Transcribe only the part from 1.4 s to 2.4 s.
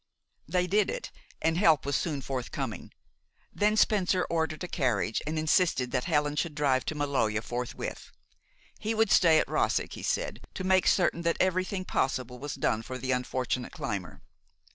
and help was soon